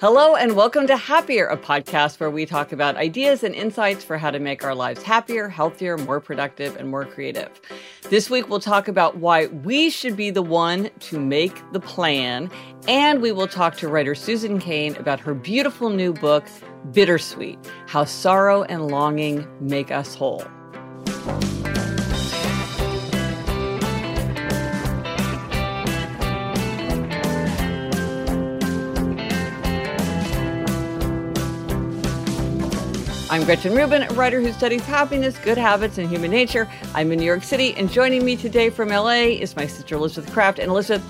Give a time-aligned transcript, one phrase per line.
[0.00, 4.16] Hello, and welcome to Happier, a podcast where we talk about ideas and insights for
[4.16, 7.50] how to make our lives happier, healthier, more productive, and more creative.
[8.08, 12.48] This week, we'll talk about why we should be the one to make the plan,
[12.86, 16.46] and we will talk to writer Susan Cain about her beautiful new book,
[16.92, 17.58] Bittersweet
[17.88, 20.44] How Sorrow and Longing Make Us Whole.
[33.30, 36.66] I'm Gretchen Rubin, a writer who studies happiness, good habits, and human nature.
[36.94, 40.32] I'm in New York City, and joining me today from LA is my sister Elizabeth
[40.32, 40.58] Kraft.
[40.58, 41.04] And Elizabeth,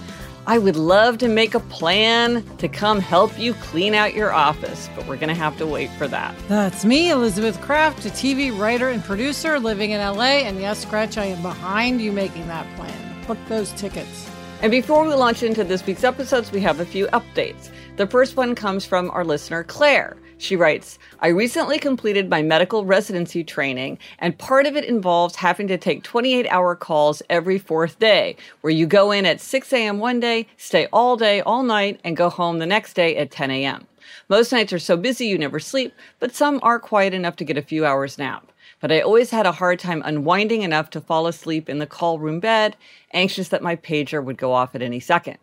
[0.45, 4.91] I would love to make a plan to come help you clean out your office,
[4.97, 6.35] but we're going to have to wait for that.
[6.49, 10.41] That's me, Elizabeth Kraft, a TV writer and producer living in LA.
[10.43, 13.27] And yes, Gretch, I am behind you making that plan.
[13.29, 14.29] Book those tickets.
[14.61, 17.71] And before we launch into this week's episodes, we have a few updates.
[17.95, 20.17] The first one comes from our listener, Claire.
[20.41, 25.67] She writes, I recently completed my medical residency training, and part of it involves having
[25.67, 29.99] to take 28 hour calls every fourth day, where you go in at 6 a.m.
[29.99, 33.51] one day, stay all day, all night, and go home the next day at 10
[33.51, 33.89] a.m.
[34.29, 37.59] Most nights are so busy you never sleep, but some are quiet enough to get
[37.59, 38.53] a few hours nap.
[38.81, 42.21] But I always had a hard time unwinding enough to fall asleep in the call
[42.21, 42.77] room bed,
[43.13, 45.39] anxious that my pager would go off at any second.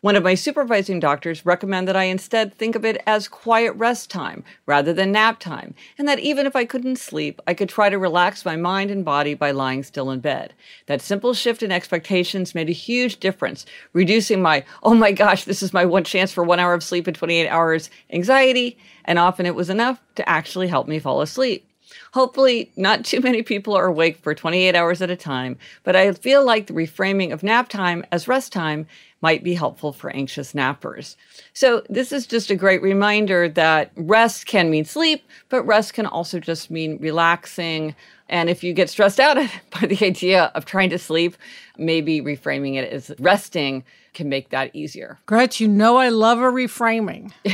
[0.00, 4.10] One of my supervising doctors recommended that I instead think of it as quiet rest
[4.10, 7.88] time rather than nap time, and that even if I couldn't sleep, I could try
[7.88, 10.52] to relax my mind and body by lying still in bed.
[10.86, 15.62] That simple shift in expectations made a huge difference, reducing my, oh my gosh, this
[15.62, 19.46] is my one chance for one hour of sleep in 28 hours anxiety, and often
[19.46, 21.64] it was enough to actually help me fall asleep.
[22.12, 26.12] Hopefully, not too many people are awake for 28 hours at a time, but I
[26.12, 28.86] feel like the reframing of nap time as rest time
[29.20, 31.16] might be helpful for anxious nappers.
[31.52, 36.06] So, this is just a great reminder that rest can mean sleep, but rest can
[36.06, 37.94] also just mean relaxing.
[38.28, 39.36] And if you get stressed out
[39.80, 41.36] by the idea of trying to sleep,
[41.76, 43.84] maybe reframing it as resting
[44.14, 45.18] can make that easier.
[45.26, 47.32] Gretch, you know I love a reframing.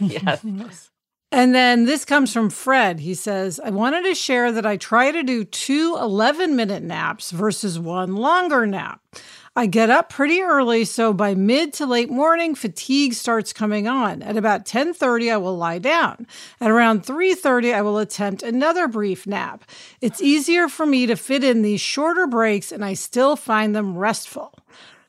[0.00, 0.90] yes.
[1.32, 3.00] And then this comes from Fred.
[3.00, 7.30] He says, I wanted to share that I try to do two 11 minute naps
[7.30, 9.00] versus one longer nap.
[9.60, 14.22] I get up pretty early, so by mid to late morning, fatigue starts coming on.
[14.22, 16.26] At about 10:30, I will lie down.
[16.62, 19.64] At around 3:30, I will attempt another brief nap.
[20.00, 23.98] It's easier for me to fit in these shorter breaks, and I still find them
[23.98, 24.54] restful.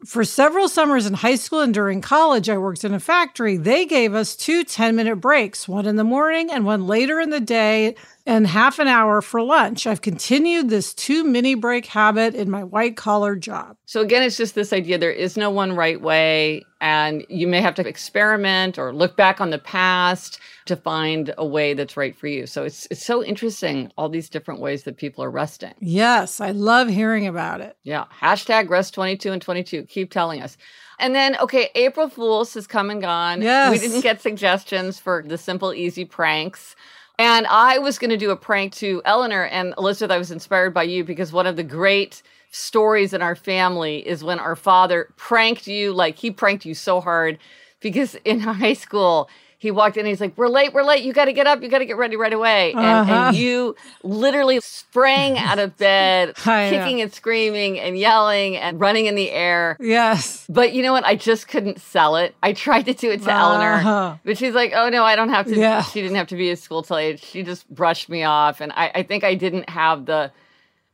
[0.06, 3.56] For several summers in high school and during college, I worked in a factory.
[3.56, 7.30] They gave us two 10 minute breaks, one in the morning and one later in
[7.30, 7.96] the day,
[8.26, 9.88] and half an hour for lunch.
[9.88, 13.78] I've continued this two mini break habit in my white collar job.
[13.86, 17.62] So, again, it's just this idea there is no one right way, and you may
[17.62, 22.16] have to experiment or look back on the past to find a way that's right
[22.16, 22.46] for you.
[22.46, 25.74] So, it's, it's so interesting, all these different ways that people are resting.
[25.80, 27.78] Yes, I love hearing about it.
[27.84, 28.06] Yeah.
[28.22, 29.84] Hashtag rest 22 and 22.
[29.84, 30.58] Keep telling us.
[31.00, 33.42] And then, okay, April Fools has come and gone.
[33.42, 33.72] Yes.
[33.72, 36.76] We didn't get suggestions for the simple, easy pranks.
[37.22, 40.12] And I was going to do a prank to Eleanor and Elizabeth.
[40.12, 44.24] I was inspired by you because one of the great stories in our family is
[44.24, 47.38] when our father pranked you, like he pranked you so hard
[47.80, 49.30] because in high school,
[49.62, 51.04] he walked in and he's like, We're late, we're late.
[51.04, 51.62] You got to get up.
[51.62, 52.72] You got to get ready right away.
[52.72, 53.14] And, Uh-huh.
[53.28, 56.78] and you literally sprang out of bed, I know.
[56.80, 59.78] kicking and screaming and yelling and running in the air.
[59.80, 60.48] Yes.
[60.50, 61.06] But you know what?
[61.06, 62.34] I just couldn't sell it.
[62.42, 64.16] I tried to do it to Eleanor, Uh-huh.
[64.26, 65.84] but she's like, "Oh no, I don't have to." Yeah.
[65.84, 67.20] She didn't have to be at school till eight.
[67.20, 70.32] She just brushed me off, and I, I think I didn't have the,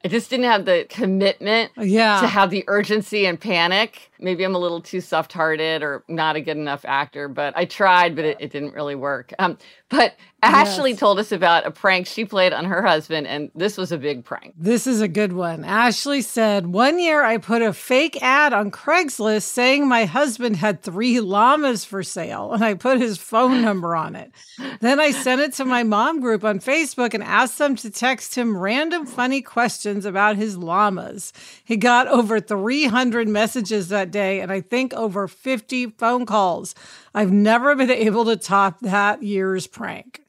[0.05, 2.21] I just didn't have the commitment Yeah.
[2.21, 4.11] to have the urgency and panic.
[4.19, 8.15] Maybe I'm a little too soft-hearted or not a good enough actor, but I tried,
[8.15, 9.33] but it, it didn't really work.
[9.39, 9.57] Um,
[9.89, 10.13] but
[10.43, 10.99] Ashley yes.
[10.99, 14.23] told us about a prank she played on her husband, and this was a big
[14.23, 14.53] prank.
[14.55, 15.65] This is a good one.
[15.65, 20.83] Ashley said, One year I put a fake ad on Craigslist saying my husband had
[20.83, 24.31] three llamas for sale, and I put his phone number on it.
[24.79, 28.35] Then I sent it to my mom group on Facebook and asked them to text
[28.35, 31.33] him random funny questions about his llamas.
[31.63, 36.75] He got over 300 messages that day, and I think over 50 phone calls.
[37.17, 40.21] I've never been able to top that year's prank.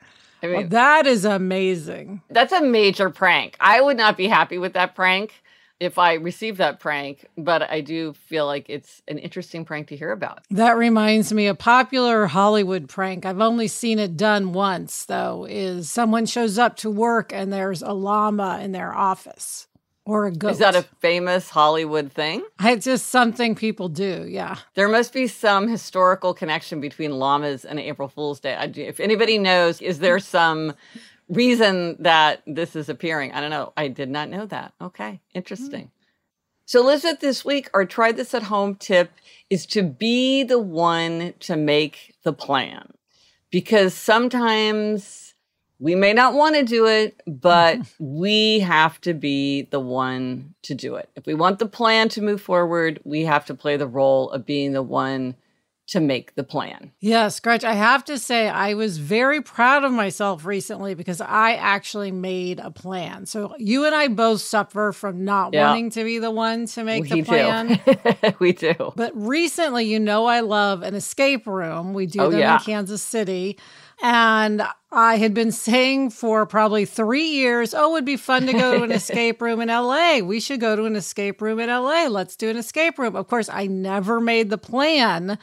[0.43, 2.23] I mean, well, that is amazing.
[2.31, 3.59] That's a major prank.
[3.61, 5.35] I would not be happy with that prank
[5.81, 9.97] if I received that prank, but I do feel like it's an interesting prank to
[9.97, 10.41] hear about.
[10.51, 13.27] That reminds me a popular Hollywood prank.
[13.27, 17.83] I've only seen it done once though is someone shows up to work and there's
[17.83, 19.68] a llama in their office
[20.09, 20.53] or a goat.
[20.53, 22.43] Is that a famous Hollywood thing?
[22.61, 24.57] It's just something people do, yeah.
[24.75, 28.57] There must be some historical connection between llamas and April Fool's Day.
[28.75, 30.73] If anybody knows, is there some
[31.29, 33.33] reason that this is appearing?
[33.33, 33.75] I don't know.
[33.77, 34.73] I did not know that.
[34.81, 35.85] Okay, interesting.
[35.85, 35.91] Mm.
[36.65, 39.11] So, Elizabeth, this week, our try this at home tip
[39.51, 42.93] is to be the one to make the plan.
[43.51, 45.28] Because sometimes
[45.81, 50.75] we may not want to do it, but we have to be the one to
[50.75, 51.09] do it.
[51.17, 54.45] If we want the plan to move forward, we have to play the role of
[54.45, 55.37] being the one
[55.89, 56.93] to make the plan.
[57.01, 61.55] Yes, Gretch, I have to say I was very proud of myself recently because I
[61.55, 63.25] actually made a plan.
[63.25, 65.71] So you and I both suffer from not yeah.
[65.71, 67.81] wanting to be the one to make we the plan.
[68.39, 68.75] we do.
[68.97, 71.95] But recently, you know I love an escape room.
[71.95, 72.59] We do oh, them yeah.
[72.59, 73.59] in Kansas City.
[74.03, 74.63] And
[74.93, 78.79] I had been saying for probably three years, oh, it would be fun to go
[78.79, 80.21] to an escape room in LA.
[80.21, 82.07] We should go to an escape room in LA.
[82.07, 83.17] Let's do an escape room.
[83.17, 85.39] Of course, I never made the plan.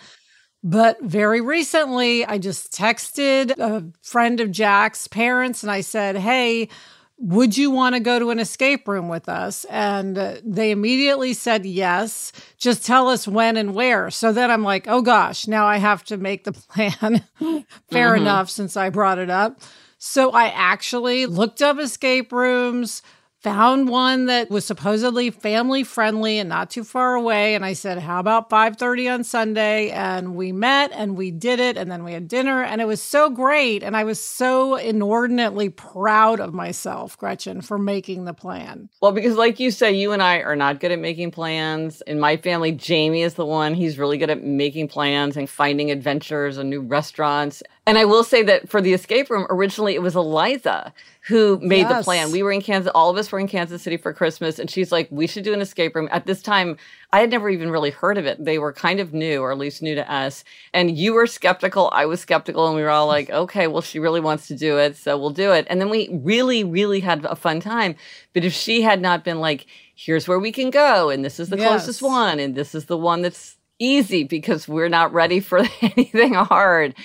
[0.64, 6.70] But very recently, I just texted a friend of Jack's parents and I said, Hey,
[7.18, 9.66] would you want to go to an escape room with us?
[9.66, 12.32] And uh, they immediately said yes.
[12.58, 14.12] Just tell us when and where.
[14.12, 17.24] So then I'm like, oh gosh, now I have to make the plan.
[17.90, 18.22] Fair mm-hmm.
[18.22, 19.62] enough, since I brought it up.
[19.98, 23.02] So I actually looked up escape rooms,
[23.46, 28.00] found one that was supposedly family friendly and not too far away and i said
[28.00, 29.92] how about 5.30 on sunday?
[29.92, 33.04] And we met and we did it and then we had dinner and it was
[33.04, 38.90] so great and i was so inordinately proud of myself gretchen for making the plan.
[39.00, 42.02] Well because like you say you and i are not good at making plans.
[42.08, 43.76] In my family jamie is the one.
[43.76, 48.24] He's really good at making plans and finding adventures and new restaurants and I will
[48.24, 50.92] say that for the escape room, originally it was Eliza
[51.28, 52.00] who made yes.
[52.00, 52.32] the plan.
[52.32, 54.92] We were in Kansas, all of us were in Kansas City for Christmas, and she's
[54.92, 56.08] like, we should do an escape room.
[56.12, 56.78] At this time,
[57.14, 58.44] I had never even really heard of it.
[58.44, 60.44] They were kind of new, or at least new to us.
[60.74, 64.00] And you were skeptical, I was skeptical, and we were all like, okay, well, she
[64.00, 65.66] really wants to do it, so we'll do it.
[65.70, 67.96] And then we really, really had a fun time.
[68.34, 69.66] But if she had not been like,
[69.96, 71.68] here's where we can go, and this is the yes.
[71.68, 76.34] closest one, and this is the one that's easy because we're not ready for anything
[76.34, 76.96] hard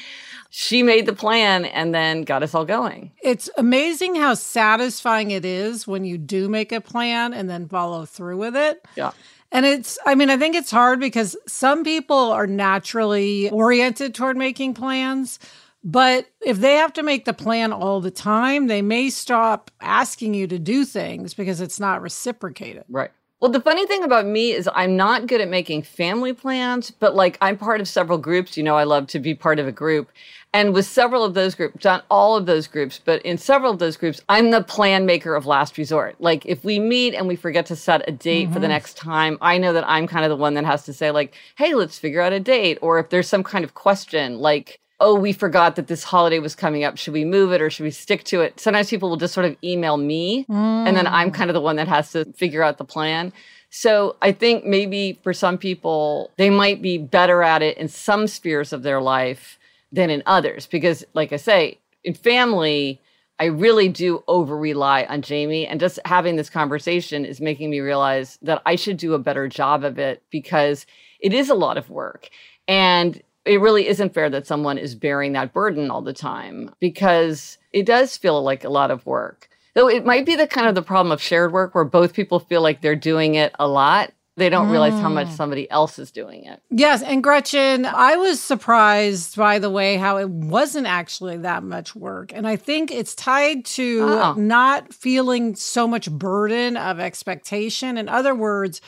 [0.51, 3.13] she made the plan and then got us all going.
[3.23, 8.05] It's amazing how satisfying it is when you do make a plan and then follow
[8.05, 8.85] through with it.
[8.97, 9.13] Yeah.
[9.53, 14.37] And it's, I mean, I think it's hard because some people are naturally oriented toward
[14.37, 15.39] making plans.
[15.83, 20.35] But if they have to make the plan all the time, they may stop asking
[20.35, 22.85] you to do things because it's not reciprocated.
[22.89, 23.11] Right.
[23.41, 27.15] Well, the funny thing about me is I'm not good at making family plans, but
[27.15, 28.59] like I'm part of several groups.
[28.59, 30.11] You know, I love to be part of a group.
[30.53, 33.79] And with several of those groups, not all of those groups, but in several of
[33.79, 36.17] those groups, I'm the plan maker of last resort.
[36.21, 38.53] Like if we meet and we forget to set a date mm-hmm.
[38.53, 38.73] for the mm-hmm.
[38.73, 41.35] next time, I know that I'm kind of the one that has to say, like,
[41.57, 42.79] hey, let's figure out a date.
[42.83, 46.55] Or if there's some kind of question, like, oh, we forgot that this holiday was
[46.55, 46.99] coming up.
[46.99, 48.61] Should we move it or should we stick to it?
[48.61, 50.55] Sometimes people will just sort of email me, mm.
[50.87, 51.35] and then I'm mm.
[51.35, 53.33] kind of the one that has to figure out the plan.
[53.71, 58.27] So I think maybe for some people, they might be better at it in some
[58.27, 59.59] spheres of their life
[59.93, 60.67] than in others.
[60.67, 63.01] Because, like I say, in family,
[63.39, 65.67] I really do over rely on Jamie.
[65.67, 69.49] And just having this conversation is making me realize that I should do a better
[69.49, 70.85] job of it because
[71.21, 72.29] it is a lot of work.
[72.67, 77.59] And it really isn't fair that someone is bearing that burden all the time because
[77.73, 79.49] it does feel like a lot of work.
[79.75, 82.41] Though it might be the kind of the problem of shared work where both people
[82.41, 84.73] feel like they're doing it a lot they don't mm.
[84.73, 85.37] realize how much mm.
[85.37, 86.63] somebody else is doing it.
[86.71, 87.03] Yes.
[87.03, 92.33] And Gretchen, I was surprised by the way how it wasn't actually that much work.
[92.35, 94.35] And I think it's tied to oh.
[94.35, 97.99] not feeling so much burden of expectation.
[97.99, 98.81] In other words,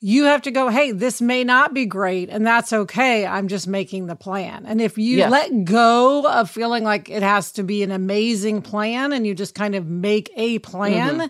[0.00, 3.26] you have to go, hey, this may not be great, and that's okay.
[3.26, 4.64] I'm just making the plan.
[4.66, 5.30] And if you Yes.
[5.30, 9.54] let go of feeling like it has to be an amazing plan and you just
[9.54, 11.26] kind of make a plan, Mm-hmm.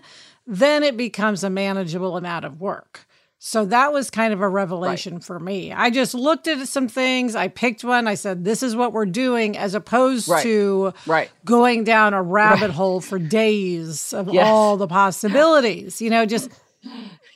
[0.47, 3.05] then it becomes a manageable amount of work.
[3.43, 5.73] So that was kind of a revelation for me.
[5.73, 9.05] I just looked at some things, I picked one, I said, this is what we're
[9.07, 10.43] doing, as opposed Right.
[10.43, 11.29] to Right.
[11.43, 14.47] going down a rabbit hole for days of Yes.
[14.47, 16.01] all the possibilities.
[16.01, 16.51] You know, just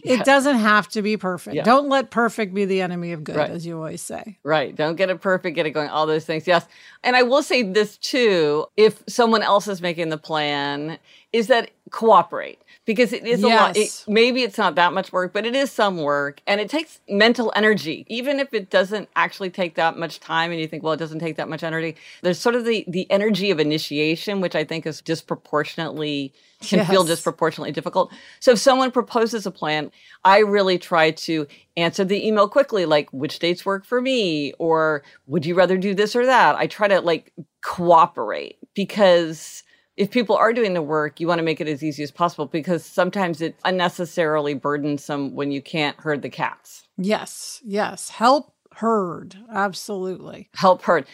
[0.06, 1.56] it doesn't have to be perfect.
[1.56, 1.64] Yeah.
[1.64, 3.52] Don't let perfect be the enemy of good, Right.
[3.52, 4.38] as you always say.
[4.44, 4.76] Right.
[4.76, 6.48] Don't get it perfect, get it going, all those things.
[6.48, 6.66] Yes.
[7.04, 10.98] And I will say this too if someone else is making the plan,
[11.34, 13.76] is that cooperate because it is a lot.
[13.76, 14.06] It, Yes.
[14.08, 17.52] maybe it's not that much work, but it is some work and it takes mental
[17.56, 18.06] energy.
[18.08, 21.20] Even if it doesn't actually take that much time and you think, well, it doesn't
[21.20, 24.86] take that much energy, there's sort of the, the energy of initiation, which I think
[24.86, 26.34] is disproportionately,
[26.68, 28.12] can feel disproportionately difficult.
[28.40, 29.92] So if someone proposes a plan,
[30.24, 35.04] I really try to answer the email quickly, like which dates work for me, or
[35.28, 36.56] would you rather do this or that?
[36.56, 39.64] I try to like cooperate because
[39.98, 42.46] if people are doing the work, you want to make it as easy as possible
[42.46, 46.88] because sometimes it's unnecessarily burdensome when you can't herd the cats.
[46.98, 48.10] Yes, yes.
[48.10, 49.38] Help herd.
[49.52, 50.50] Absolutely.
[50.54, 51.06] help herd.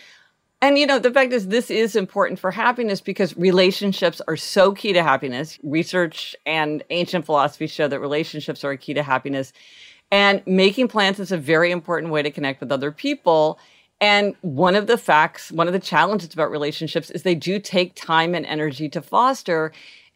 [0.62, 4.74] And you know, the fact is, this is important for happiness because relationships are so
[4.74, 5.58] key to happiness.
[5.64, 9.54] Research and ancient philosophy show that relationships are a key to happiness.
[10.12, 13.58] And making plans is a very important way to connect with other people.
[14.00, 17.96] And one of the facts, one of the challenges about relationships is they do take
[17.96, 19.72] time and energy to foster.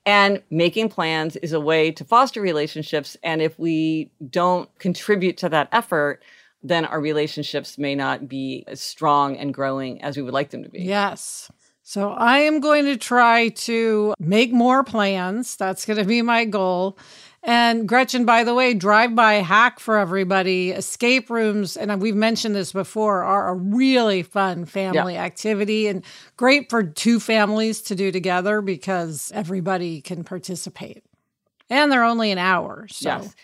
[0.05, 3.17] And making plans is a way to foster relationships.
[3.23, 6.21] And if we don't contribute to that effort,
[6.67, 10.63] then our relationships may not be as strong and growing as we would like them
[10.63, 10.81] to be.
[10.81, 11.51] Yes.
[11.83, 15.55] So I am going to try to make more plans.
[15.55, 16.97] That's going to be my goal.
[17.43, 20.71] And Gretchen, by the way, drive by hack for everybody.
[20.71, 26.03] Escape rooms, and we've mentioned this before, are a really fun family activity and
[26.37, 31.03] great for two families to do together because everybody can participate.
[31.69, 32.87] And they're only an hour.
[32.89, 33.35] So, Yes.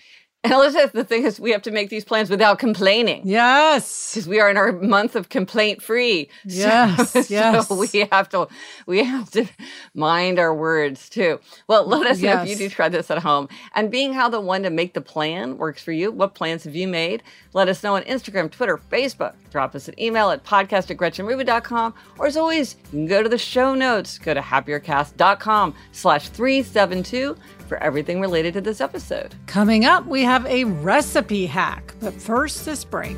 [0.44, 3.22] And Elizabeth, the thing is, we have to make these plans without complaining.
[3.26, 4.12] yes.
[4.14, 6.30] Because we are in our month of complaint free.
[6.44, 7.68] Yes, yes.
[7.68, 8.48] So we have to
[8.88, 9.46] we have to
[9.94, 11.40] mind our words too.
[11.68, 13.48] Well, let us know if you do try this at home.
[13.76, 16.76] And being how the one to make the plan works for you, what plans have
[16.76, 17.22] you made?
[17.54, 19.34] Let us know on Instagram, Twitter, Facebook.
[19.52, 21.94] Drop us an email at podcast at gretchenrubin.com.
[22.18, 24.18] Or as always, you can go to the show notes.
[24.18, 27.36] Go to happiercast.com slash 372
[27.72, 29.34] for everything related to this episode.
[29.46, 31.94] Coming up, we have a recipe hack.
[32.01, 33.16] But first, this break.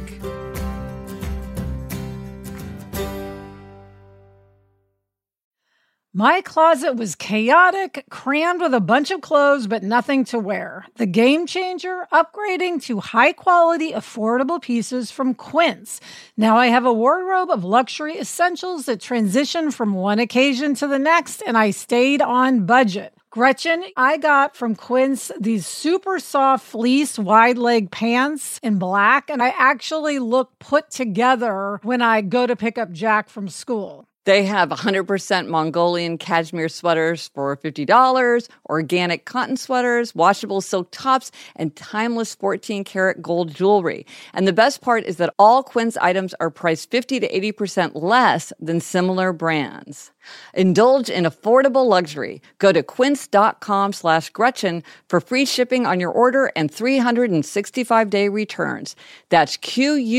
[6.14, 10.86] My closet was chaotic, crammed with a bunch of clothes, but nothing to wear.
[10.98, 16.00] The game changer, upgrading to high quality, affordable pieces from Quince.
[16.38, 21.00] Now I have a wardrobe of luxury essentials that transition from one occasion to the
[21.00, 23.13] next, and I stayed on budget.
[23.34, 29.42] Gretchen, I got from Quince these super soft fleece wide leg pants in black, and
[29.42, 34.06] I actually look put together when I go to pick up Jack from school.
[34.26, 41.76] They have 100% Mongolian cashmere sweaters for $50, organic cotton sweaters, washable silk tops, and
[41.76, 44.06] timeless 14 karat gold jewelry.
[44.34, 48.54] And the best part is that all Quince items are priced 50 to 80% less
[48.60, 50.12] than similar brands.
[50.54, 52.42] Indulge in affordable luxury.
[52.60, 58.96] Go to quince.com slash Gretchen for free shipping on your order and 365 day returns.
[59.28, 60.14] That's Q-U-I-N-C-E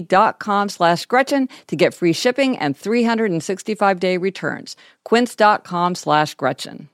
[0.00, 4.76] dot com slash Gretchen to get free shipping and 365 day returns.
[5.04, 6.88] Quince.com slash Gretchen.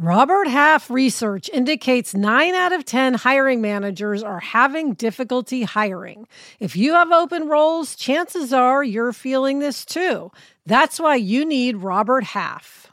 [0.00, 6.28] Robert Half research indicates 9 out of 10 hiring managers are having difficulty hiring.
[6.60, 10.30] If you have open roles, chances are you're feeling this too.
[10.66, 12.92] That's why you need Robert Half.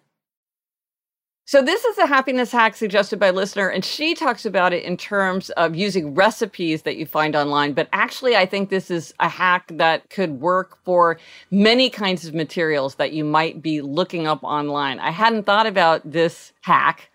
[1.45, 4.83] So this is a happiness hack suggested by a listener, and she talks about it
[4.83, 7.73] in terms of using recipes that you find online.
[7.73, 11.17] But actually, I think this is a hack that could work for
[11.49, 14.99] many kinds of materials that you might be looking up online.
[14.99, 17.09] I hadn't thought about this hack,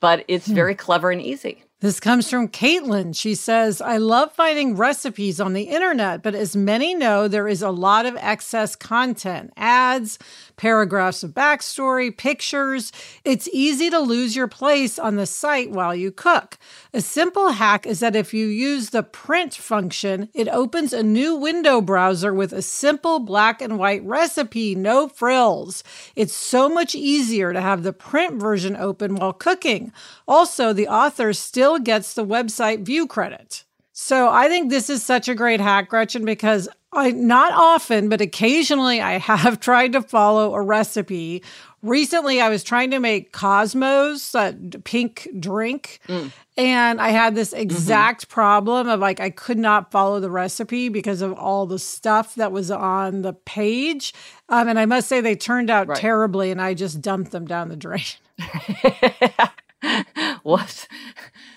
[0.00, 0.54] but it's hmm.
[0.54, 1.64] very clever and easy.
[1.82, 3.12] This comes from Caitlin.
[3.12, 7.60] She says, I love finding recipes on the internet, but as many know, there is
[7.60, 10.16] a lot of excess content ads,
[10.54, 12.92] paragraphs of backstory, pictures.
[13.24, 16.56] It's easy to lose your place on the site while you cook.
[16.94, 21.34] A simple hack is that if you use the print function, it opens a new
[21.34, 25.82] window browser with a simple black and white recipe, no frills.
[26.14, 29.92] It's so much easier to have the print version open while cooking.
[30.28, 33.64] Also, the author still gets the website view credit.
[33.92, 38.20] So I think this is such a great hack, Gretchen, because I not often, but
[38.20, 41.42] occasionally I have tried to follow a recipe.
[41.82, 46.30] Recently, I was trying to make Cosmos, that pink drink, mm.
[46.56, 47.60] and I had this mm-hmm.
[47.60, 48.34] exact mm-hmm.
[48.34, 52.52] problem of like I could not follow the recipe because of all the stuff that
[52.52, 54.14] was on the page.
[54.48, 55.98] Um, and I must say they turned out right.
[55.98, 58.04] terribly, and I just dumped them down the drain.
[60.44, 60.81] what?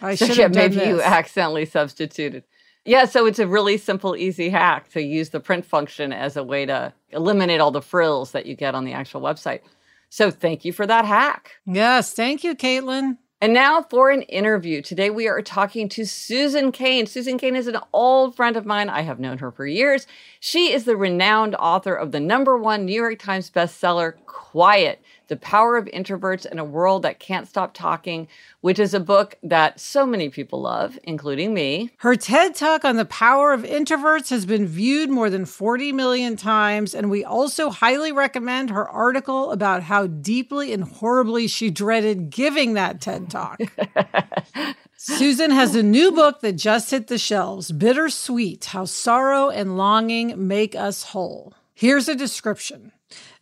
[0.06, 0.88] I should have maybe this.
[0.88, 2.44] you accidentally substituted.
[2.86, 6.44] Yeah, so it's a really simple, easy hack to use the print function as a
[6.44, 9.62] way to eliminate all the frills that you get on the actual website.
[10.10, 11.56] So thank you for that hack.
[11.66, 13.18] Yes, thank you, Caitlin.
[13.42, 14.82] And now for an interview.
[14.82, 17.06] Today we are talking to Susan Cain.
[17.06, 18.88] Susan Cain is an old friend of mine.
[18.88, 20.08] I have known her for years.
[20.40, 25.36] She is the renowned author of the number one New York Times bestseller, Quiet the
[25.36, 28.28] Power of Introverts in a World That Can't Stop Talking,
[28.62, 31.92] which is a book that so many people love, including me.
[31.98, 36.36] Her TED Talk on the power of introverts has been viewed more than 40 million
[36.36, 42.30] times, and we also highly recommend her article about how deeply and horribly she dreaded
[42.30, 43.60] giving that TED Talk.
[44.98, 50.48] Susan has a new book that just hit the shelves Bittersweet How Sorrow and Longing
[50.48, 51.54] Make Us Whole.
[51.74, 52.94] Here's a description.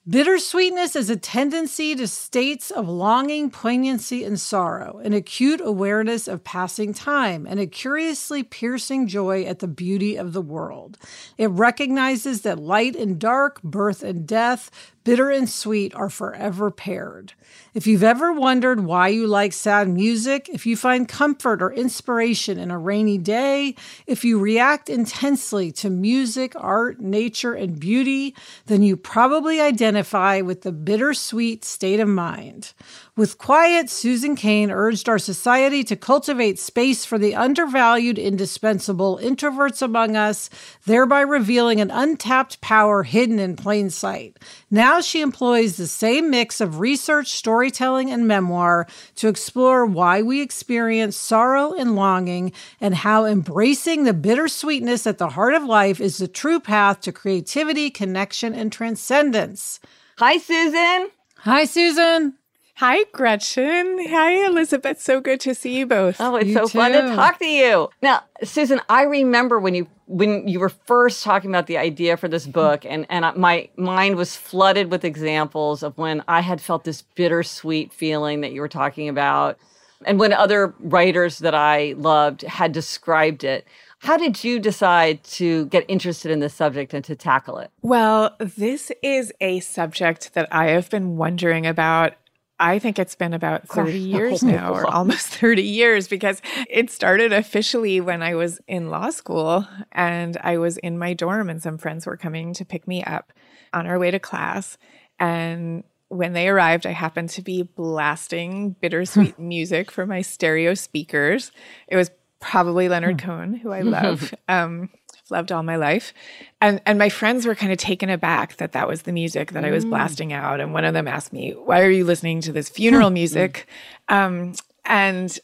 [0.06, 6.44] Bittersweetness is a tendency to states of longing, poignancy, and sorrow, an acute awareness of
[6.44, 10.98] passing time, and a curiously piercing joy at the beauty of the world.
[11.38, 14.70] It recognizes that light and dark, birth and death,
[15.04, 17.34] bitter and sweet are forever paired.
[17.74, 22.58] If you've ever wondered why you like sad music, if you find comfort or inspiration
[22.60, 28.36] in a rainy day, if you react intensely to music, art, nature, and beauty,
[28.68, 32.74] then you probably identify with the bittersweet state of mind.
[33.16, 39.84] With quiet, Susan Cain urged our society to cultivate space for the undervalued, indispensable introverts
[39.84, 40.50] among us,
[40.88, 44.40] thereby revealing an untapped power hidden in plain sight.
[44.72, 50.42] Now she employs the same mix of research, storytelling, and memoir to explore why we
[50.42, 56.18] experience sorrow and longing and how embracing the bittersweetness at the heart of life is
[56.18, 59.80] the true path to creativity, connection, and transcendence.
[60.18, 61.12] Hi, Susan.
[61.42, 62.40] Hi, Susan.
[62.78, 64.00] Hi, Gretchen.
[64.10, 65.00] Hi, Elizabeth.
[65.00, 66.20] So good to see you both.
[66.20, 66.80] Oh, it's you so too.
[66.80, 67.90] fun to talk to you.
[68.02, 72.28] Now, Susan, I remember when you when you were first talking about the idea for
[72.28, 76.84] this book, and and my mind was flooded with examples of when I had felt
[76.84, 79.60] this bittersweet feeling that you were talking about,
[80.04, 83.68] and when other writers that I loved had described it.
[84.00, 87.72] How did you decide to get interested in this subject and to tackle it?
[87.84, 92.16] Well, this is a subject that I have been wondering about
[92.64, 97.34] I think it's been about 30 years now, or almost 30 years, because it started
[97.34, 101.78] officially when I was in law school and I was in my dorm, and some
[101.78, 103.34] friends were coming to pick me up
[103.74, 104.78] on our way to class.
[105.20, 111.52] And when they arrived, I happened to be blasting bittersweet music from my stereo speakers.
[111.90, 113.28] It was probably Leonard hmm.
[113.28, 114.34] Cohen, who I love.
[114.48, 114.90] Um,
[115.32, 116.14] loved all my life.
[116.62, 119.64] And and my friends were kind of taken aback that that was the music that
[119.64, 119.68] mm.
[119.68, 119.90] I was mm.
[119.90, 120.60] blasting out.
[120.60, 123.68] And one of them asked me, "Why are you listening to this funeral music?"
[124.10, 124.54] Um,
[124.86, 125.38] and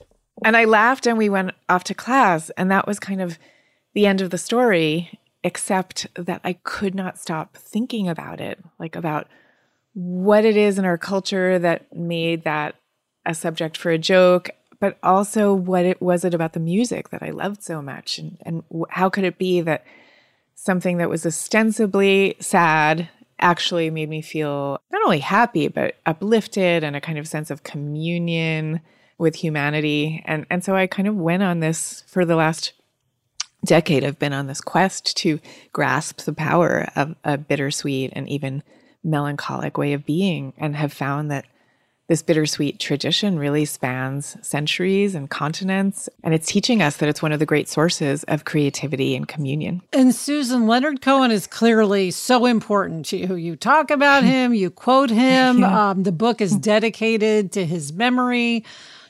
[0.43, 3.37] and I laughed, and we went off to class, and that was kind of
[3.93, 5.19] the end of the story.
[5.41, 9.29] Except that I could not stop thinking about it, like about
[9.93, 12.75] what it is in our culture that made that
[13.25, 17.23] a subject for a joke but also what it was it about the music that
[17.23, 19.85] I loved so much, and and how could it be that
[20.55, 26.95] something that was ostensibly sad actually made me feel not only happy but uplifted and
[26.95, 28.81] a kind of sense of communion
[29.17, 32.73] with humanity, and and so I kind of went on this for the last
[33.65, 34.05] decade.
[34.05, 35.39] I've been on this quest to
[35.73, 38.63] grasp the power of a bittersweet and even
[39.03, 41.45] melancholic way of being, and have found that
[42.10, 47.32] this bittersweet tradition really spans centuries and continents, and it's teaching us that it's one
[47.32, 49.84] of the great sources of creativity and communion.
[49.93, 53.36] And Susan, Leonard Cohen is clearly so important to you.
[53.36, 55.60] You talk about him, you quote him.
[55.60, 55.91] yeah.
[55.91, 58.65] um, the book is dedicated to his memory.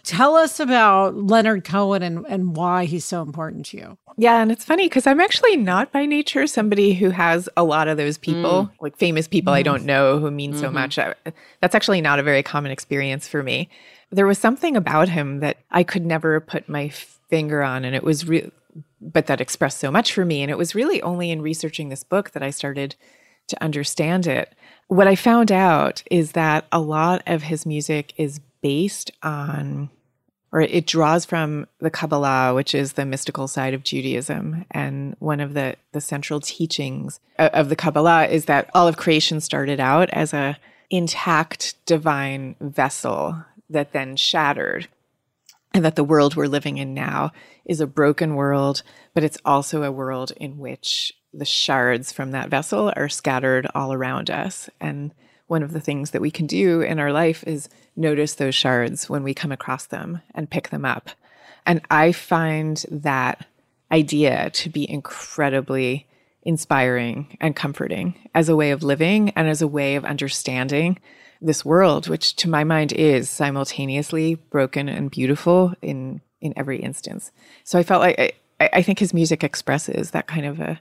[0.10, 3.98] Tell us about Leonard Cohen and, and why he's so important to you.
[4.18, 7.88] Yeah, and it's funny because I'm actually not by nature somebody who has a lot
[7.88, 8.72] of those people, mm.
[8.82, 9.58] like famous people mm.
[9.58, 10.62] I don't know who mean mm-hmm.
[10.62, 10.96] so much.
[10.96, 13.70] That's actually not a very common experience for me.
[14.12, 18.04] There was something about him that I could never put my finger on, and it
[18.04, 18.50] was real,
[19.00, 20.42] but that expressed so much for me.
[20.42, 22.96] And it was really only in researching this book that I started
[23.50, 24.56] to understand it.
[24.88, 29.92] What I found out is that a lot of his music is based on
[30.52, 34.66] or it draws from the Kabbalah, which is the mystical side of Judaism.
[34.72, 39.42] And one of the, the central teachings of the Kabbalah is that all of creation
[39.42, 40.58] started out as a
[40.90, 44.88] intact divine vessel that then shattered.
[45.72, 47.32] And that the world we're living in now
[47.64, 48.82] is a broken world,
[49.14, 53.94] but it's also a world in which the shards from that vessel are scattered all
[53.94, 54.68] around us.
[54.80, 55.14] And
[55.50, 59.10] one of the things that we can do in our life is notice those shards
[59.10, 61.10] when we come across them and pick them up.
[61.66, 63.46] And I find that
[63.92, 66.08] idea to be incredibly
[66.44, 71.00] inspiring and comforting as a way of living and as a way of understanding
[71.42, 77.32] this world, which to my mind is simultaneously broken and beautiful in in every instance.
[77.66, 80.80] So I felt like I, I think his music expresses that kind of a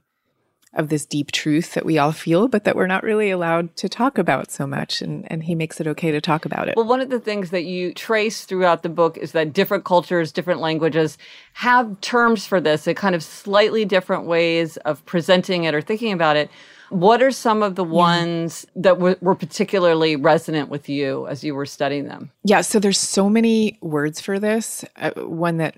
[0.75, 3.89] of this deep truth that we all feel, but that we're not really allowed to
[3.89, 5.01] talk about so much.
[5.01, 6.77] And, and he makes it okay to talk about it.
[6.77, 10.31] Well, one of the things that you trace throughout the book is that different cultures,
[10.31, 11.17] different languages
[11.55, 16.13] have terms for this, a kind of slightly different ways of presenting it or thinking
[16.13, 16.51] about it.
[16.91, 18.83] What are some of the ones yeah.
[18.83, 22.31] that w- were particularly resonant with you as you were studying them?
[22.45, 24.85] Yeah, so there's so many words for this.
[24.97, 25.77] Uh, one that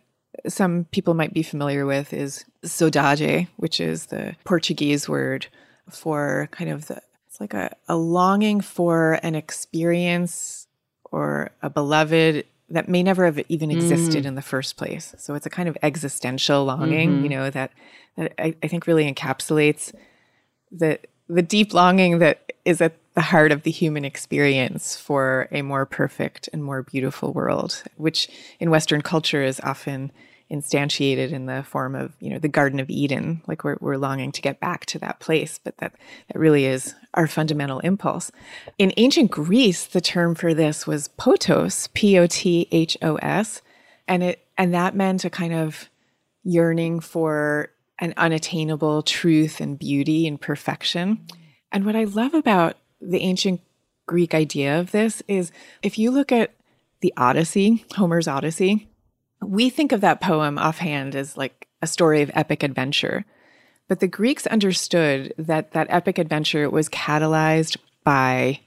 [0.48, 5.46] some people might be familiar with is saudade, which is the Portuguese word
[5.90, 10.66] for kind of the, it's like a, a longing for an experience
[11.04, 14.28] or a beloved that may never have even existed mm.
[14.28, 15.14] in the first place.
[15.18, 17.22] So it's a kind of existential longing, mm-hmm.
[17.24, 17.72] you know, that,
[18.16, 19.92] that I, I think really encapsulates
[20.70, 20.98] the
[21.30, 25.86] the deep longing that is at the heart of the human experience for a more
[25.86, 30.10] perfect and more beautiful world, which in Western culture is often
[30.50, 34.32] instantiated in the form of you know the garden of eden like we're, we're longing
[34.32, 35.94] to get back to that place but that
[36.28, 38.30] that really is our fundamental impulse.
[38.78, 43.62] In ancient greece the term for this was pothos p-o-t-h-o-s
[44.08, 45.88] and it and that meant a kind of
[46.42, 51.26] yearning for an unattainable truth and beauty and perfection.
[51.70, 53.60] And what i love about the ancient
[54.06, 56.52] greek idea of this is if you look at
[57.00, 58.89] the odyssey homer's odyssey
[59.42, 63.24] we think of that poem offhand as like a story of epic adventure.
[63.88, 68.60] But the Greeks understood that that epic adventure was catalyzed by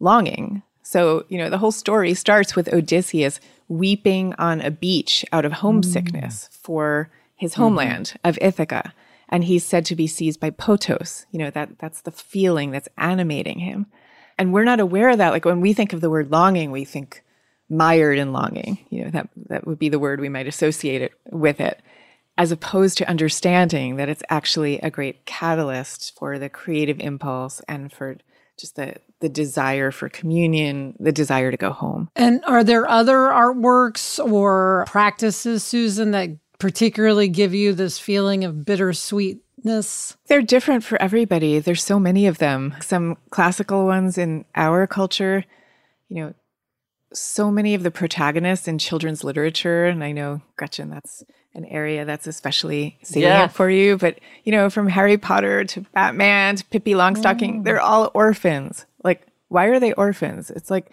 [0.00, 0.62] longing.
[0.82, 5.52] So, you know, the whole story starts with Odysseus weeping on a beach out of
[5.52, 6.56] homesickness mm.
[6.56, 8.28] for his homeland mm-hmm.
[8.28, 8.92] of Ithaca.
[9.28, 11.26] And he's said to be seized by pothos.
[11.32, 13.86] You know, that that's the feeling that's animating him.
[14.38, 15.30] And we're not aware of that.
[15.30, 17.24] Like when we think of the word longing, we think
[17.68, 18.78] mired in longing.
[18.90, 21.80] You know, that, that would be the word we might associate it with it,
[22.38, 27.92] as opposed to understanding that it's actually a great catalyst for the creative impulse and
[27.92, 28.16] for
[28.58, 32.10] just the the desire for communion, the desire to go home.
[32.16, 38.56] And are there other artworks or practices, Susan, that particularly give you this feeling of
[38.56, 40.16] bittersweetness?
[40.26, 41.58] They're different for everybody.
[41.60, 42.74] There's so many of them.
[42.80, 45.44] Some classical ones in our culture,
[46.08, 46.34] you know,
[47.12, 52.04] so many of the protagonists in children's literature, and I know Gretchen, that's an area
[52.04, 53.46] that's especially salient yeah.
[53.48, 53.96] for you.
[53.96, 57.64] But you know, from Harry Potter to Batman to Pippi Longstocking, mm.
[57.64, 58.86] they're all orphans.
[59.02, 60.50] Like, why are they orphans?
[60.50, 60.90] It's like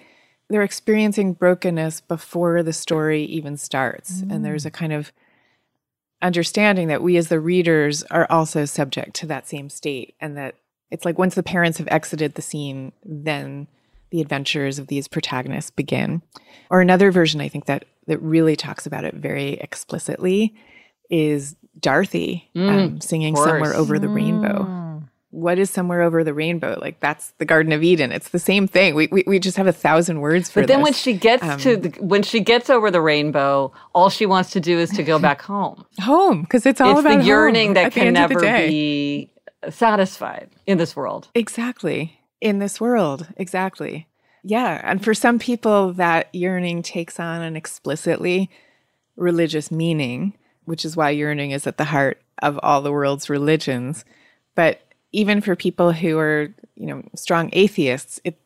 [0.49, 4.31] they're experiencing brokenness before the story even starts, mm.
[4.31, 5.11] and there's a kind of
[6.21, 10.55] understanding that we as the readers are also subject to that same state, and that
[10.91, 13.67] it's like once the parents have exited the scene, then
[14.13, 16.21] the adventures of these protagonists begin.
[16.69, 20.53] Or another version, I think that that really talks about it very explicitly
[21.09, 25.09] is Dorothy mm, um, singing "Somewhere Over the Rainbow." Mm.
[25.31, 26.77] What is somewhere over the rainbow?
[26.79, 28.11] Like that's the Garden of Eden.
[28.11, 28.93] It's the same thing.
[28.93, 30.61] We we, we just have a thousand words for.
[30.61, 30.83] But then this.
[30.83, 34.51] when she gets um, to the, when she gets over the rainbow, all she wants
[34.51, 35.87] to do is to go back home.
[35.99, 39.31] home, because it's all it's about the yearning that can never be
[39.71, 41.29] satisfied in this world.
[41.33, 43.27] Exactly in this world.
[43.37, 44.05] Exactly.
[44.43, 44.81] Yeah.
[44.83, 48.49] And for some people, that yearning takes on an explicitly
[49.15, 50.33] religious meaning,
[50.65, 54.03] which is why yearning is at the heart of all the world's religions.
[54.55, 54.81] But
[55.13, 58.37] even for people who are, you know, strong atheists, it,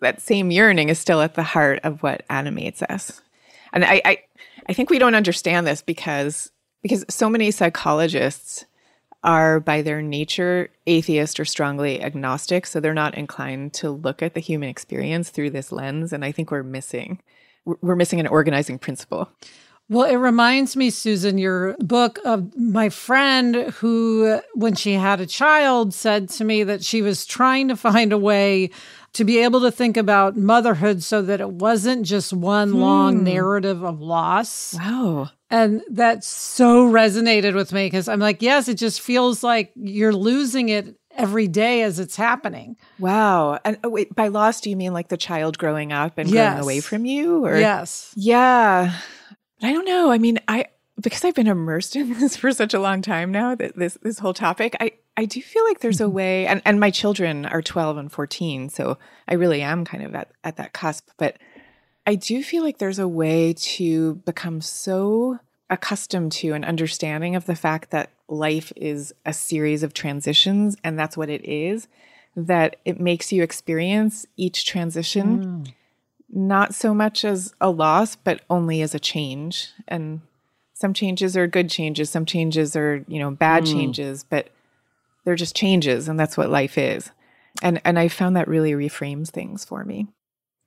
[0.00, 3.22] that same yearning is still at the heart of what animates us.
[3.72, 4.18] And I, I,
[4.68, 6.50] I think we don't understand this because
[6.82, 8.66] because so many psychologists
[9.24, 14.34] are by their nature atheist or strongly agnostic, so they're not inclined to look at
[14.34, 16.12] the human experience through this lens.
[16.12, 17.20] And I think we're missing
[17.64, 19.28] we're missing an organizing principle.
[19.88, 25.26] Well, it reminds me, Susan, your book of my friend who, when she had a
[25.26, 28.70] child, said to me that she was trying to find a way
[29.12, 32.78] to be able to think about motherhood so that it wasn't just one hmm.
[32.78, 34.74] long narrative of loss.
[34.74, 35.30] Wow.
[35.54, 40.12] And that so resonated with me because I'm like, yes, it just feels like you're
[40.12, 42.76] losing it every day as it's happening.
[42.98, 43.60] Wow.
[43.64, 46.54] And oh, wait, by loss, do you mean like the child growing up and yes.
[46.54, 47.44] growing away from you?
[47.44, 48.12] Or yes.
[48.16, 48.98] Yeah.
[49.62, 50.10] I don't know.
[50.10, 50.66] I mean, I
[51.00, 54.18] because I've been immersed in this for such a long time now, that this this
[54.18, 56.14] whole topic, I I do feel like there's a mm-hmm.
[56.14, 60.16] way and, and my children are 12 and 14, so I really am kind of
[60.16, 61.38] at, at that cusp, but
[62.06, 65.38] I do feel like there's a way to become so
[65.70, 70.98] accustomed to an understanding of the fact that life is a series of transitions and
[70.98, 71.88] that's what it is
[72.36, 75.72] that it makes you experience each transition mm
[76.34, 79.70] not so much as a loss, but only as a change.
[79.86, 80.20] And
[80.74, 83.72] some changes are good changes, some changes are, you know, bad mm.
[83.72, 84.48] changes, but
[85.24, 87.10] they're just changes and that's what life is.
[87.62, 90.08] And and I found that really reframes things for me.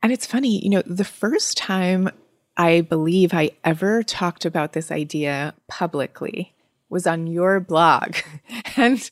[0.01, 2.09] And it's funny, you know, the first time
[2.57, 6.55] I believe I ever talked about this idea publicly
[6.89, 8.15] was on your blog.
[8.75, 9.09] and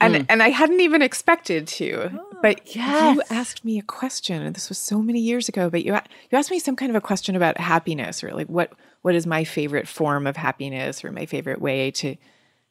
[0.00, 0.26] and mm.
[0.28, 2.10] and I hadn't even expected to.
[2.12, 3.16] Oh, but yes.
[3.16, 5.68] you asked me a question, and this was so many years ago.
[5.68, 8.72] But you you asked me some kind of a question about happiness, or like what
[9.02, 12.16] what is my favorite form of happiness, or my favorite way to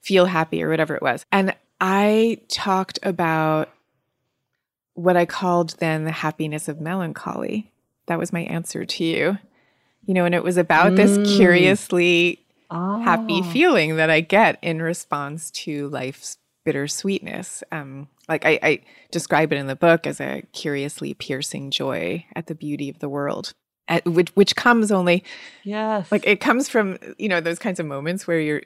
[0.01, 1.25] feel happy, or whatever it was.
[1.31, 3.69] And I talked about
[4.93, 7.71] what I called then the happiness of melancholy.
[8.07, 9.37] That was my answer to you.
[10.07, 10.95] You know, and it was about mm.
[10.95, 13.01] this curiously oh.
[13.01, 17.63] happy feeling that I get in response to life's bittersweetness.
[17.71, 22.47] Um, like I, I describe it in the book as a curiously piercing joy at
[22.47, 23.53] the beauty of the world.
[23.89, 25.23] At, which which comes only
[25.63, 28.63] yes like it comes from you know those kinds of moments where you're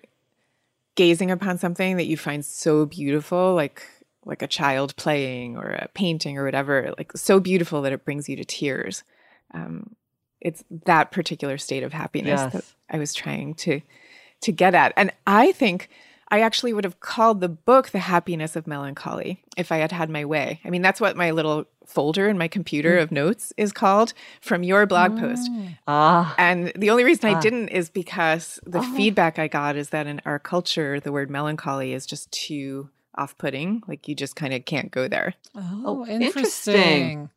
[0.95, 3.83] gazing upon something that you find so beautiful like
[4.25, 8.27] like a child playing or a painting or whatever like so beautiful that it brings
[8.27, 9.03] you to tears
[9.53, 9.95] um,
[10.41, 12.53] it's that particular state of happiness yes.
[12.53, 13.81] that i was trying to
[14.41, 15.89] to get at and i think
[16.33, 20.09] I actually would have called the book The Happiness of Melancholy if I had had
[20.09, 20.61] my way.
[20.63, 23.03] I mean, that's what my little folder in my computer mm.
[23.03, 25.49] of notes is called from your blog post.
[25.87, 26.33] Ah.
[26.37, 27.37] And the only reason ah.
[27.37, 28.95] I didn't is because the oh.
[28.95, 33.37] feedback I got is that in our culture, the word melancholy is just too off
[33.37, 33.83] putting.
[33.85, 35.33] Like you just kind of can't go there.
[35.53, 36.75] Oh, oh interesting.
[36.75, 37.29] interesting.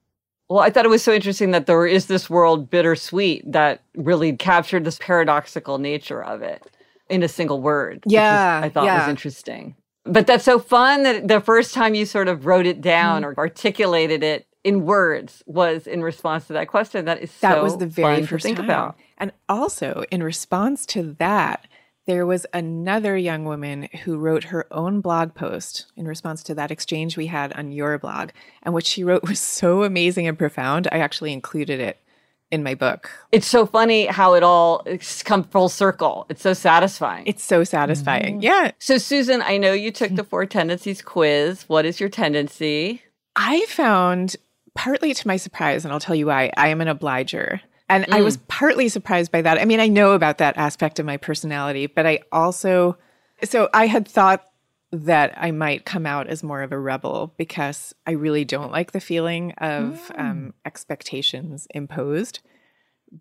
[0.49, 4.37] Well, I thought it was so interesting that there is this world bittersweet that really
[4.37, 6.71] captured this paradoxical nature of it
[7.09, 8.03] in a single word.
[8.07, 8.61] Yeah.
[8.63, 9.01] I thought yeah.
[9.01, 9.75] was interesting.
[10.05, 13.27] But that's so fun that the first time you sort of wrote it down mm.
[13.27, 17.05] or articulated it in words was in response to that question.
[17.07, 18.67] That is that so was the very first think time.
[18.67, 18.97] about.
[19.17, 21.67] And also in response to that,
[22.07, 26.71] there was another young woman who wrote her own blog post in response to that
[26.71, 28.31] exchange we had on your blog.
[28.63, 30.89] And what she wrote was so amazing and profound.
[30.93, 31.99] I actually included it
[32.51, 33.11] in my book.
[33.33, 34.87] It's so funny how it all
[35.25, 36.27] come full circle.
[36.29, 37.27] It's so satisfying.
[37.27, 38.35] It's so satisfying.
[38.35, 38.43] Mm-hmm.
[38.43, 38.71] Yeah.
[38.79, 41.65] So Susan, I know you took the four tendencies quiz.
[41.69, 43.03] What is your tendency?
[43.35, 44.37] I found
[44.75, 46.53] partly to my surprise and I'll tell you why.
[46.57, 47.61] I am an obliger.
[47.89, 48.15] And mm.
[48.15, 49.59] I was partly surprised by that.
[49.59, 52.97] I mean, I know about that aspect of my personality, but I also
[53.43, 54.49] so I had thought
[54.91, 58.93] that I might come out as more of a rebel because I really don't like
[58.93, 60.19] the feeling of mm.
[60.19, 62.41] um, expectations imposed.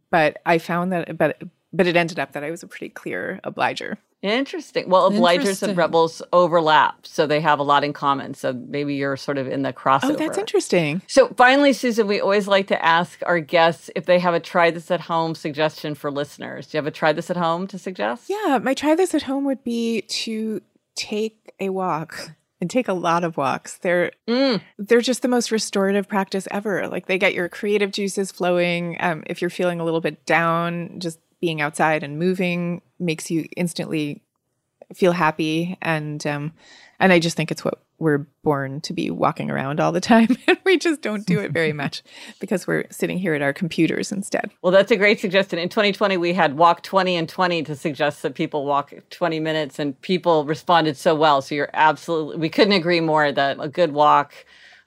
[0.09, 3.39] But I found that, but but it ended up that I was a pretty clear
[3.43, 3.97] obliger.
[4.23, 4.89] Interesting.
[4.89, 8.33] Well, obligers and rebels overlap, so they have a lot in common.
[8.33, 10.11] So maybe you're sort of in the crossover.
[10.11, 11.01] Oh, that's interesting.
[11.07, 14.71] So finally, Susan, we always like to ask our guests if they have a try
[14.71, 16.67] this at home suggestion for listeners.
[16.67, 18.29] Do you have a try this at home to suggest?
[18.29, 20.61] Yeah, my try this at home would be to
[20.95, 22.31] take a walk
[22.61, 23.77] and take a lot of walks.
[23.79, 24.61] They're mm.
[24.77, 26.87] they're just the most restorative practice ever.
[26.87, 28.95] Like they get your creative juices flowing.
[29.01, 33.45] Um, if you're feeling a little bit down, just being outside and moving makes you
[33.57, 34.23] instantly
[34.93, 35.77] feel happy.
[35.81, 36.53] And um,
[37.01, 40.37] and I just think it's what we're born to be walking around all the time
[40.47, 42.01] and we just don't do it very much
[42.39, 44.51] because we're sitting here at our computers instead.
[44.61, 45.59] Well, that's a great suggestion.
[45.59, 49.79] In 2020 we had walk 20 and 20 to suggest that people walk 20 minutes
[49.79, 51.41] and people responded so well.
[51.41, 54.33] So you're absolutely we couldn't agree more that a good walk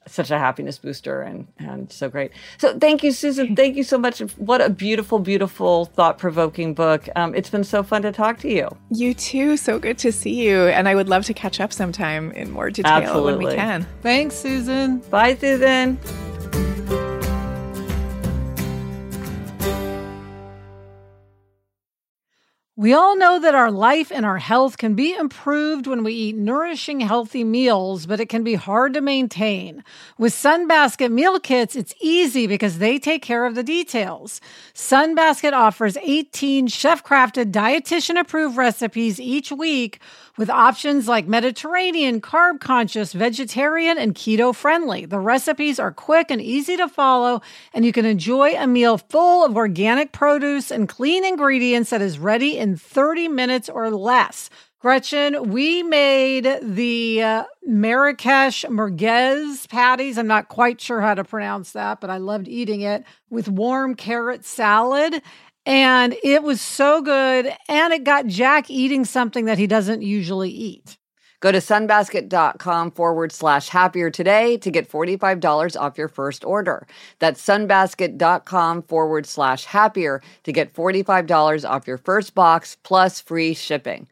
[0.06, 2.32] such a happiness booster and and so great.
[2.58, 3.56] So thank you, Susan.
[3.56, 4.20] Thank you so much.
[4.36, 7.08] What a beautiful, beautiful, thought provoking book.
[7.16, 8.68] Um, it's been so fun to talk to you.
[8.90, 9.56] You too.
[9.56, 10.66] So good to see you.
[10.66, 13.44] And I would love to catch up sometime in more detail Absolutely.
[13.44, 13.86] when we can.
[14.02, 14.98] Thanks, Susan.
[15.10, 15.98] Bye, Susan.
[22.86, 26.36] We all know that our life and our health can be improved when we eat
[26.36, 29.82] nourishing, healthy meals, but it can be hard to maintain.
[30.18, 34.40] With Sunbasket meal kits, it's easy because they take care of the details.
[34.72, 39.98] Sunbasket offers 18 chef crafted, dietitian approved recipes each week
[40.36, 45.06] with options like Mediterranean, carb conscious, vegetarian, and keto friendly.
[45.06, 49.44] The recipes are quick and easy to follow, and you can enjoy a meal full
[49.44, 54.50] of organic produce and clean ingredients that is ready in 30 minutes or less.
[54.78, 60.18] Gretchen, we made the uh, Marrakesh merguez patties.
[60.18, 63.94] I'm not quite sure how to pronounce that, but I loved eating it with warm
[63.94, 65.22] carrot salad.
[65.66, 67.52] And it was so good.
[67.68, 70.96] And it got Jack eating something that he doesn't usually eat.
[71.40, 76.86] Go to sunbasket.com forward slash happier today to get $45 off your first order.
[77.18, 84.08] That's sunbasket.com forward slash happier to get $45 off your first box plus free shipping.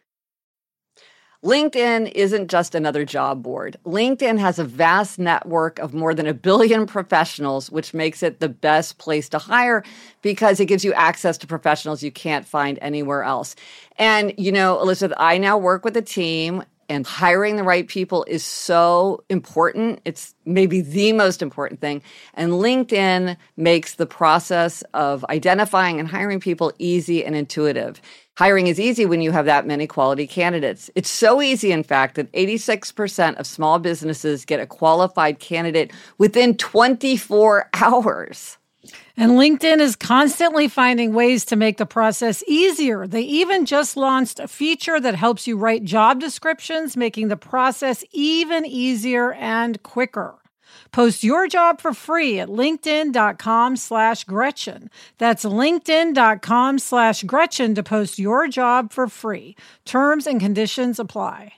[1.44, 3.76] LinkedIn isn't just another job board.
[3.84, 8.48] LinkedIn has a vast network of more than a billion professionals, which makes it the
[8.48, 9.84] best place to hire
[10.22, 13.56] because it gives you access to professionals you can't find anywhere else.
[13.98, 18.24] And, you know, Elizabeth, I now work with a team and hiring the right people
[18.28, 20.00] is so important.
[20.04, 22.02] It's maybe the most important thing.
[22.34, 28.00] And LinkedIn makes the process of identifying and hiring people easy and intuitive.
[28.36, 30.90] Hiring is easy when you have that many quality candidates.
[30.96, 36.56] It's so easy, in fact, that 86% of small businesses get a qualified candidate within
[36.56, 38.58] 24 hours.
[39.16, 43.06] And LinkedIn is constantly finding ways to make the process easier.
[43.06, 48.02] They even just launched a feature that helps you write job descriptions, making the process
[48.10, 50.34] even easier and quicker.
[50.94, 54.88] Post your job for free at linkedin.com slash Gretchen.
[55.18, 59.56] That's linkedin.com slash Gretchen to post your job for free.
[59.84, 61.54] Terms and conditions apply.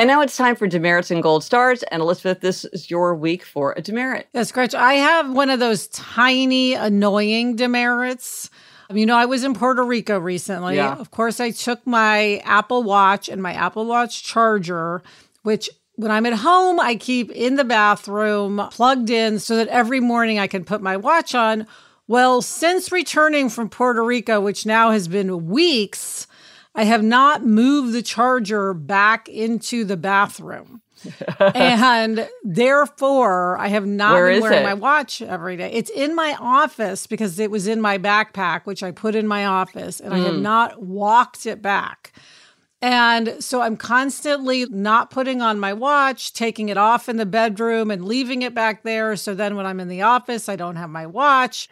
[0.00, 1.84] And now it's time for demerits and gold stars.
[1.84, 4.26] And Elizabeth, this is your week for a demerit.
[4.34, 4.80] Yes, Gretchen.
[4.80, 8.50] I have one of those tiny, annoying demerits.
[8.92, 10.74] You know, I was in Puerto Rico recently.
[10.74, 10.96] Yeah.
[10.96, 15.04] Of course, I took my Apple Watch and my Apple Watch charger,
[15.44, 19.98] which when I'm at home, I keep in the bathroom plugged in so that every
[19.98, 21.66] morning I can put my watch on.
[22.06, 26.28] Well, since returning from Puerto Rico, which now has been weeks,
[26.72, 30.82] I have not moved the charger back into the bathroom.
[31.54, 34.64] and therefore, I have not Where been wearing it?
[34.64, 35.72] my watch every day.
[35.72, 39.46] It's in my office because it was in my backpack, which I put in my
[39.46, 40.16] office, and mm.
[40.16, 40.42] I have hmm.
[40.42, 42.12] not walked it back.
[42.80, 47.90] And so I'm constantly not putting on my watch, taking it off in the bedroom
[47.90, 49.16] and leaving it back there.
[49.16, 51.68] So then when I'm in the office, I don't have my watch.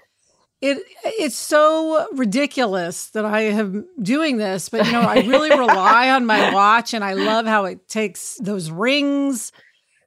[0.60, 6.10] It it's so ridiculous that I am doing this, but you know, I really rely
[6.10, 9.52] on my watch and I love how it takes those rings,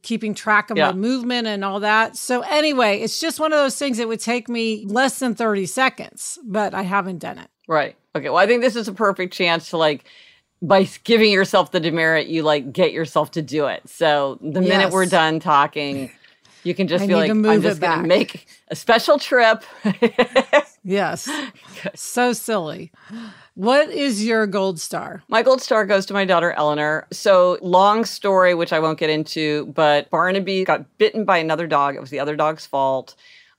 [0.02, 0.88] keeping track of yeah.
[0.88, 2.18] my movement and all that.
[2.18, 5.68] So anyway, it's just one of those things that would take me less than 30
[5.68, 7.50] seconds, but I haven't done it.
[7.68, 7.96] Right.
[8.16, 8.30] Okay.
[8.30, 10.04] Well, I think this is a perfect chance to like
[10.62, 13.88] by giving yourself the demerit, you like get yourself to do it.
[13.88, 14.70] So the yes.
[14.70, 16.12] minute we're done talking,
[16.64, 19.64] you can just I be like, I'm just going to make a special trip.
[20.84, 21.30] yes.
[21.96, 22.92] So silly.
[23.56, 25.24] What is your gold star?
[25.30, 27.08] My gold star goes to my daughter Eleanor.
[27.12, 31.96] So, long story, which I won't get into, but Barnaby got bitten by another dog.
[31.96, 33.16] It was the other dog's fault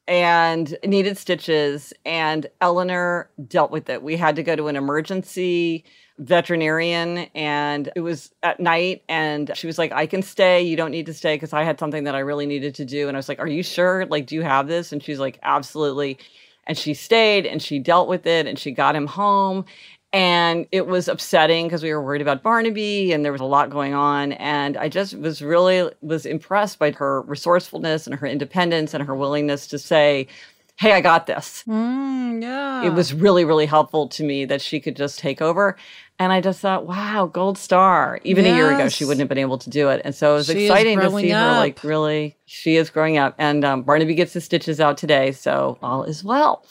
[0.07, 1.95] and needed stitches.
[2.05, 4.03] And Eleanor dealt with it.
[4.03, 5.85] We had to go to an emergency
[6.21, 10.63] veterinarian and it was at night and she was like i can stay.
[10.63, 13.09] You don't need to stay because i had something that i really needed to do.
[13.09, 14.05] And i was like are you sure?
[14.07, 14.93] Like do you have this?
[14.93, 16.19] And she's like absolutely.
[16.67, 19.65] And she stayed and she dealt with it and she got him home.
[20.13, 23.71] And it was upsetting because we were worried about barnaby and there was a lot
[23.71, 24.33] going on.
[24.33, 29.15] And i just was really was impressed by her resourcefulness and her independence and her
[29.15, 30.29] willingness to say
[30.81, 31.63] hey, I got this.
[31.69, 32.83] Mm, yeah.
[32.85, 35.77] It was really, really helpful to me that she could just take over.
[36.21, 38.21] And I just thought, wow, gold star.
[38.25, 38.53] Even yes.
[38.53, 40.03] a year ago, she wouldn't have been able to do it.
[40.05, 41.55] And so it was she exciting to see up.
[41.55, 45.33] her like really, She is growing up, and um, Barnaby gets the stitches out today,
[45.33, 46.63] so all is well.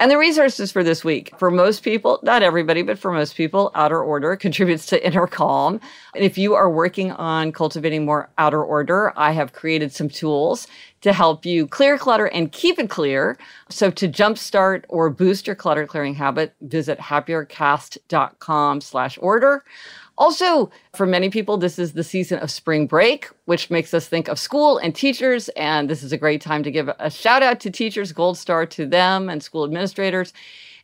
[0.00, 3.70] And the resources for this week for most people, not everybody, but for most people,
[3.74, 5.78] outer order contributes to inner calm.
[6.14, 10.66] And if you are working on cultivating more outer order, I have created some tools
[11.02, 13.36] to help you clear clutter and keep it clear.
[13.68, 19.62] So to jumpstart or boost your clutter clearing habit, visit happiercast.com slash order.
[20.20, 24.28] Also, for many people, this is the season of spring break, which makes us think
[24.28, 25.48] of school and teachers.
[25.56, 28.66] And this is a great time to give a shout out to teachers, gold star
[28.66, 30.34] to them and school administrators.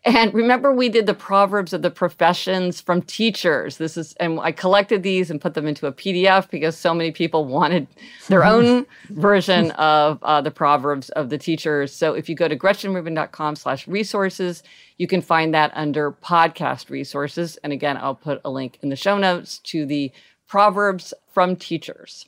[0.07, 3.79] And remember, we did the Proverbs of the Professions from teachers.
[3.79, 7.11] This is, and I collected these and put them into a PDF because so many
[7.11, 7.89] people wanted
[8.29, 11.93] their own version of uh, the Proverbs of the teachers.
[11.93, 14.63] So if you go to gretchenrubin.com slash resources,
[14.97, 17.59] you can find that under podcast resources.
[17.65, 20.13] And again, I'll put a link in the show notes to the
[20.47, 22.27] Proverbs from teachers.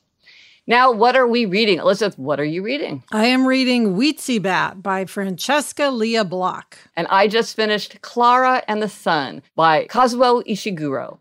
[0.68, 1.78] Now, what are we reading?
[1.78, 3.02] Elizabeth, what are you reading?
[3.10, 6.76] I am reading Weetzie Bat by Francesca Lia Block.
[6.94, 11.20] And I just finished Clara and the Sun by Kazuo Ishiguro.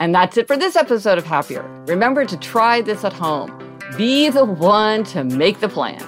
[0.00, 1.62] And that's it for this episode of Happier.
[1.86, 3.52] Remember to try this at home.
[3.98, 6.00] Be the one to make the plan.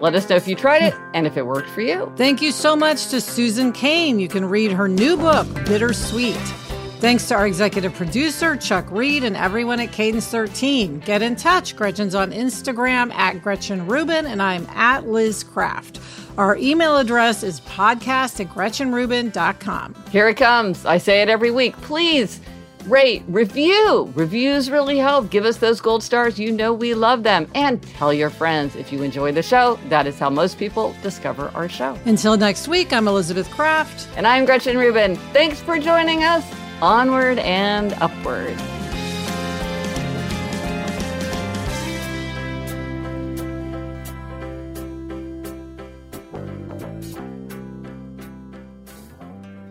[0.00, 2.12] Let us know if you tried it and if it worked for you.
[2.14, 4.20] Thank you so much to Susan Cain.
[4.20, 6.67] You can read her new book, Bittersweet.
[7.00, 10.98] Thanks to our executive producer, Chuck Reed, and everyone at Cadence 13.
[10.98, 11.76] Get in touch.
[11.76, 16.00] Gretchen's on Instagram at Gretchen Rubin, and I'm at Liz Craft.
[16.36, 19.94] Our email address is podcast at GretchenRubin.com.
[20.10, 20.84] Here it comes.
[20.84, 21.76] I say it every week.
[21.82, 22.40] Please
[22.86, 24.12] rate, review.
[24.16, 25.30] Reviews really help.
[25.30, 26.36] Give us those gold stars.
[26.36, 27.48] You know we love them.
[27.54, 29.78] And tell your friends if you enjoy the show.
[29.88, 31.96] That is how most people discover our show.
[32.06, 34.08] Until next week, I'm Elizabeth Craft.
[34.16, 35.14] And I'm Gretchen Rubin.
[35.32, 36.44] Thanks for joining us
[36.80, 38.56] onward and upward.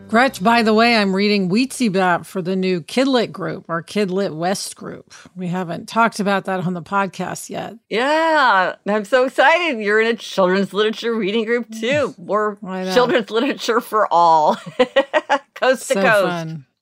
[0.08, 4.34] Gretch, by the way, I'm reading Weetzie Bat for the new Kidlit group, our Kidlit
[4.34, 5.14] West group.
[5.36, 7.76] We haven't talked about that on the podcast yet.
[7.90, 9.80] Yeah, I'm so excited.
[9.82, 12.16] You're in a children's literature reading group too.
[12.18, 12.58] More
[12.94, 14.56] children's literature for all,
[15.56, 16.26] coast so to coast.
[16.26, 16.66] Fun.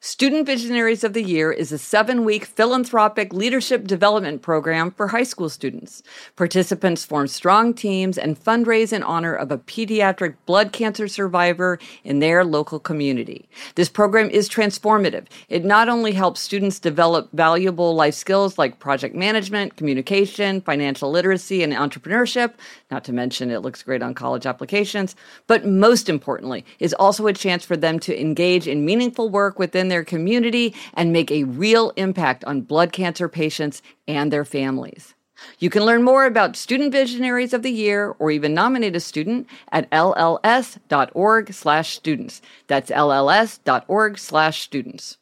[0.00, 5.24] Student Visionaries of the Year is a seven week philanthropic leadership development program for high
[5.24, 6.04] school students.
[6.36, 12.20] Participants form strong teams and fundraise in honor of a pediatric blood cancer survivor in
[12.20, 13.48] their local community.
[13.74, 15.26] This program is transformative.
[15.48, 21.64] It not only helps students develop valuable life skills like project management, communication, financial literacy,
[21.64, 22.52] and entrepreneurship,
[22.90, 25.14] not to mention it looks great on college applications,
[25.46, 29.88] but most importantly, is also a chance for them to engage in meaningful work within
[29.88, 35.14] their community and make a real impact on blood cancer patients and their families.
[35.58, 39.46] You can learn more about Student Visionaries of the Year or even nominate a student
[39.70, 42.42] at lls.org/students.
[42.66, 45.17] That's lls.org/students.